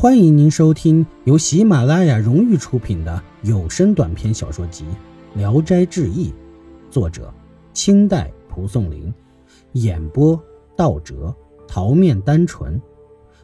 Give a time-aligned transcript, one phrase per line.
[0.00, 4.84] 欢迎您收听由喜马拉雅荣誉出品的有声短篇小说集
[5.38, 6.30] 《聊斋志异》，
[6.90, 7.30] 作者
[7.74, 9.12] 清代蒲松龄，
[9.72, 10.42] 演播
[10.74, 11.36] 道哲、
[11.68, 12.80] 桃面单纯，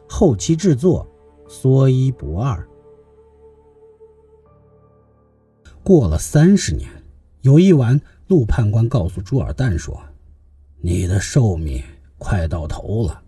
[0.09, 1.07] 后期制作
[1.47, 2.67] 说一不二。
[5.83, 6.89] 过了三十年，
[7.41, 10.01] 有一晚，陆判官告诉朱尔旦说
[10.81, 11.83] ：“你的寿命
[12.17, 13.21] 快到头了。”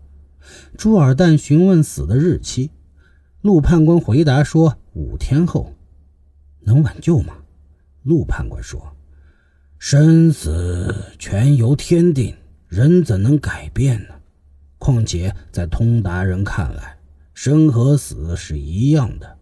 [0.76, 2.72] 朱尔旦询问死的日期。
[3.42, 5.74] 陆判官回答说：“五天后，
[6.60, 7.32] 能挽救吗？”
[8.04, 8.94] 陆判官说
[9.78, 12.36] ：“生死全由天定，
[12.68, 14.14] 人怎能改变呢？
[14.76, 16.98] 况且在通达人看来，
[17.32, 19.38] 生和死是一样的，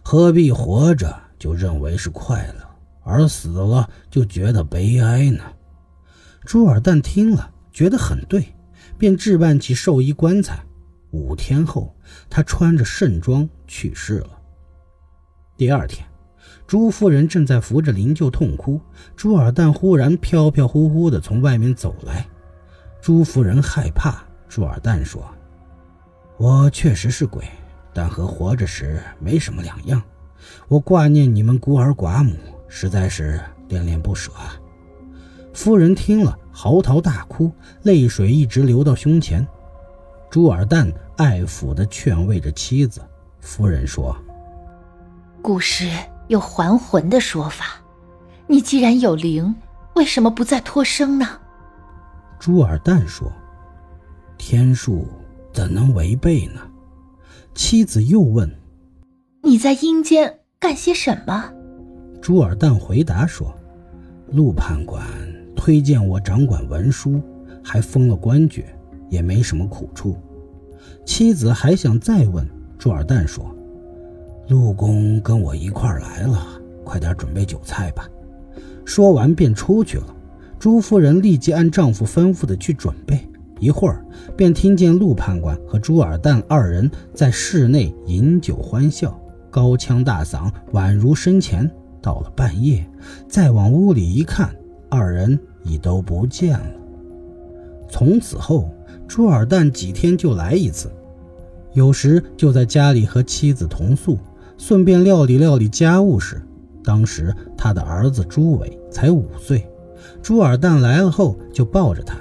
[0.00, 2.64] 何必活着就认为是快乐，
[3.02, 5.42] 而死了就觉得悲哀呢？”
[6.46, 8.54] 朱尔旦听了，觉得很对，
[8.96, 10.64] 便置办起寿衣棺材。
[11.10, 11.94] 五天后，
[12.28, 14.30] 他穿着盛装去世了。
[15.56, 16.06] 第二天，
[16.66, 18.80] 朱夫人正在扶着灵柩痛哭，
[19.16, 22.26] 朱尔旦忽然飘飘忽忽地从外面走来。
[23.00, 25.24] 朱夫人害怕，朱尔旦说
[26.38, 27.44] ：“我确实是鬼，
[27.92, 30.02] 但和活着时没什么两样。
[30.68, 32.36] 我挂念你们孤儿寡母，
[32.68, 34.30] 实在是恋恋不舍。”
[35.52, 37.50] 夫人听了，嚎啕大哭，
[37.82, 39.46] 泪水一直流到胸前。
[40.30, 40.90] 朱尔旦
[41.20, 43.02] 爱抚地劝慰着妻子。
[43.40, 44.16] 夫人说
[45.42, 45.90] ：“古时
[46.28, 47.78] 有还魂的说法，
[48.46, 49.54] 你既然有灵，
[49.96, 51.28] 为什么不再托生呢？”
[52.40, 53.30] 朱尔旦说
[54.38, 55.06] ：“天数
[55.52, 56.62] 怎能违背呢？”
[57.54, 58.50] 妻子又问
[59.44, 61.52] ：“你在阴间干些什么？”
[62.22, 63.54] 朱尔旦回答说
[64.32, 65.06] ：“陆判官
[65.54, 67.20] 推荐我掌管文书，
[67.62, 68.74] 还封了官爵。”
[69.10, 70.16] 也没什么苦处，
[71.04, 72.46] 妻子还想再问，
[72.78, 73.44] 朱尔旦说
[74.48, 76.46] ：“陆公跟我一块来了，
[76.84, 78.08] 快点准备酒菜吧。”
[78.84, 80.16] 说完便出去了。
[80.58, 83.28] 朱夫人立即按丈夫吩咐的去准备，
[83.58, 84.04] 一会儿
[84.36, 89.18] 便听见陆判官和朱尔旦二人在室内饮酒欢笑，
[89.50, 91.70] 高腔大嗓，宛如生前。
[92.02, 92.86] 到了半夜，
[93.28, 94.54] 再往屋里一看，
[94.88, 96.70] 二人已都不见了。
[97.88, 98.70] 从此后。
[99.10, 100.88] 朱尔旦几天就来一次，
[101.72, 104.16] 有时就在家里和妻子同宿，
[104.56, 106.40] 顺便料理料理家务事。
[106.84, 109.68] 当时他的儿子朱伟才五岁，
[110.22, 112.16] 朱尔旦来了后就抱着他。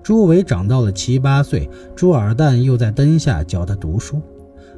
[0.00, 4.22] 朱伟长到了七八岁，朱尔旦又在灯下教他读书。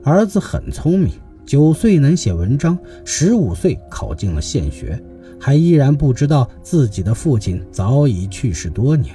[0.03, 1.13] 儿子很聪明，
[1.45, 4.99] 九岁能写文章，十五岁考进了县学，
[5.39, 9.15] 还依然不知道自己的父亲早已去世多年。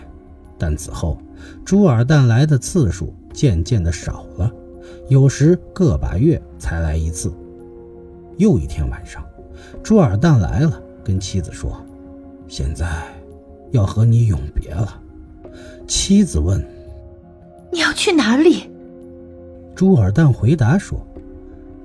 [0.59, 1.17] 但此后，
[1.63, 4.51] 朱尔旦来的次数渐渐的少了，
[5.09, 7.34] 有时个把月才来一次。
[8.38, 9.23] 又一天晚上，
[9.81, 11.84] 朱尔旦来了，跟妻子说
[12.47, 13.03] ：“现在
[13.72, 15.01] 要和你永别了。”
[15.88, 16.63] 妻子问
[17.72, 18.69] ：“你要去哪里？”
[19.75, 21.00] 朱尔旦回答说：“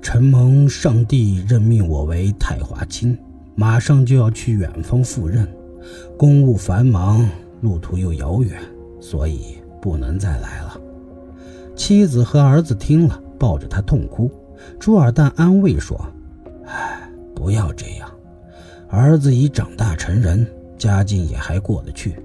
[0.01, 3.17] 承蒙上帝任命我为太华卿，
[3.55, 5.47] 马上就要去远方赴任，
[6.17, 7.27] 公务繁忙。”
[7.61, 8.59] 路途又遥远，
[9.01, 10.79] 所以不能再来了。
[11.75, 14.31] 妻子和儿子听了，抱着他痛哭。
[14.79, 15.99] 朱尔旦安慰说
[16.65, 18.09] ：“哎，不要这样，
[18.87, 20.45] 儿子已长大成人，
[20.77, 22.15] 家境也还过得去。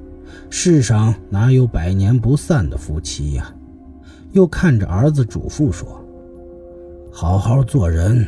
[0.50, 3.52] 世上哪有百年不散的夫妻呀？”
[4.32, 5.98] 又看着儿子嘱咐说
[7.10, 8.26] ：“好好做人，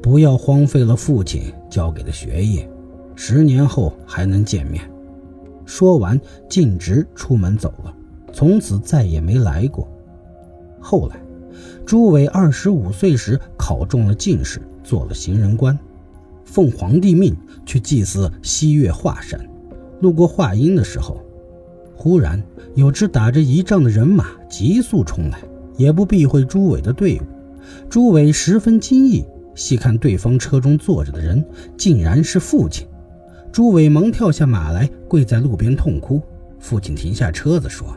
[0.00, 2.70] 不要荒废了父亲教给的学业，
[3.16, 4.88] 十年后还能见面。”
[5.68, 6.18] 说完，
[6.48, 7.94] 径直出门走了，
[8.32, 9.86] 从此再也没来过。
[10.80, 11.20] 后来，
[11.84, 15.78] 朱伟二十五岁时考中了进士，做了行人官，
[16.42, 17.36] 奉皇帝命
[17.66, 19.38] 去祭祀西岳华山。
[20.00, 21.20] 路过华阴的时候，
[21.94, 22.42] 忽然
[22.74, 25.38] 有支打着仪仗的人马急速冲来，
[25.76, 27.22] 也不避讳朱伟的队伍。
[27.90, 29.22] 朱伟十分惊异，
[29.54, 31.44] 细看对方车中坐着的人，
[31.76, 32.86] 竟然是父亲。
[33.58, 36.22] 朱伟忙跳下马来，跪在路边痛哭。
[36.60, 37.88] 父亲停下车子说：“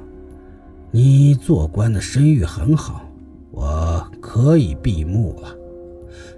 [0.90, 3.08] 你做官的声誉很好，
[3.52, 5.56] 我可以闭目了。”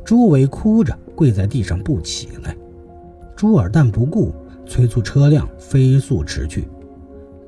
[0.04, 2.54] 朱伟哭着跪在地上不起来。
[3.34, 4.36] 朱尔旦不顾，
[4.66, 6.68] 催促车辆飞速驰去。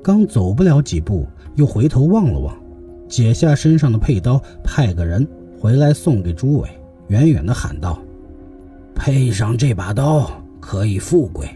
[0.02, 1.26] 刚走不了几步，
[1.56, 2.56] 又回头望了望，
[3.06, 5.28] 解下身上的佩刀，派个人
[5.60, 6.70] 回来送给朱伟，
[7.08, 7.98] 远远地喊道
[8.96, 11.48] ：“配上这把刀。”可以富贵。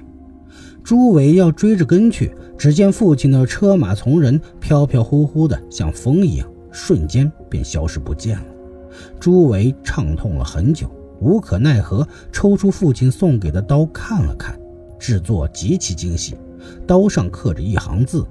[0.83, 8.45] 朱伟要追着跟去，只见父亲的车马从人飘飘忽忽的，像风一样，瞬间便消失不见了。
[9.21, 10.91] 朱伟畅痛了很久，
[11.21, 14.59] 无可奈何，抽出父亲送给的刀看了看，
[14.99, 16.35] 制作极其精细，
[16.87, 18.27] 刀上刻着一行字：“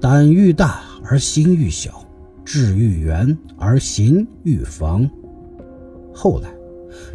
[0.00, 2.04] 胆欲大而心欲小，
[2.44, 5.08] 志欲圆而行欲防。”
[6.14, 6.48] 后来，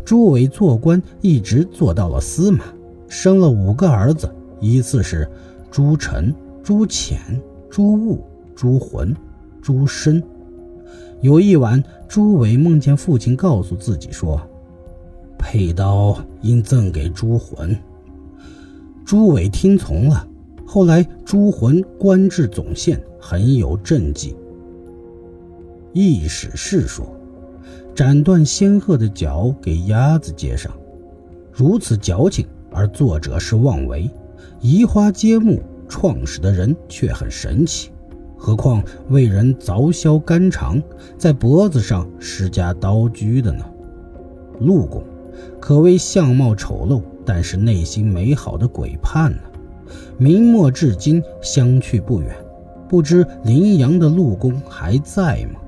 [0.05, 2.65] 朱伟做官一直做到了司马，
[3.07, 4.29] 生了五个儿子，
[4.59, 5.27] 依次是
[5.71, 7.19] 朱晨、朱潜、
[7.69, 8.23] 朱悟、
[8.55, 9.15] 朱浑、
[9.61, 10.21] 朱深。
[11.21, 14.41] 有一晚，朱伟梦见父亲告诉自己说
[15.37, 17.77] ：“佩刀应赠给朱浑。”
[19.05, 20.27] 朱伟听从了。
[20.65, 24.35] 后来，朱浑官至总宪，很有政绩。
[25.93, 27.07] 易史是说。
[27.95, 30.69] 斩断仙鹤的脚给鸭子接上，
[31.53, 32.45] 如此矫情，
[32.75, 34.11] 而作者是妄为，
[34.59, 37.89] 移花接木，创始的人却很神奇。
[38.37, 40.83] 何况为人凿削肝肠，
[41.17, 43.63] 在脖子上施加刀具的呢？
[44.59, 45.01] 陆公
[45.57, 49.39] 可谓相貌丑陋，但是内心美好的鬼判呢？
[50.17, 52.35] 明末至今相去不远，
[52.89, 55.61] 不知林阳的陆公还在吗？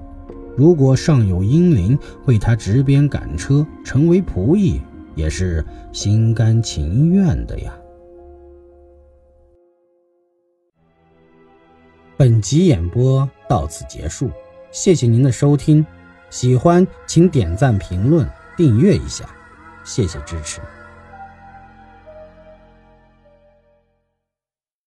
[0.57, 4.81] 如果尚有英灵为他执鞭赶车，成为仆役，
[5.17, 7.73] 也是心甘情愿的呀。
[12.15, 14.29] 本集演播到此结束，
[14.71, 15.85] 谢谢您的收听，
[16.29, 19.27] 喜欢请点赞、评论、订阅一下，
[19.83, 20.61] 谢谢支持。